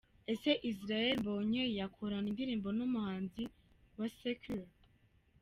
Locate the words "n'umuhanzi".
2.77-3.43